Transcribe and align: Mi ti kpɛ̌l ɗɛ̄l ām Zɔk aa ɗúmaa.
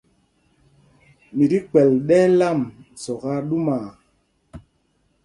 Mi 1.35 1.45
ti 1.51 1.59
kpɛ̌l 1.69 1.89
ɗɛ̄l 2.07 2.37
ām 2.49 2.59
Zɔk 3.01 3.23
aa 3.31 3.41
ɗúmaa. 3.49 3.87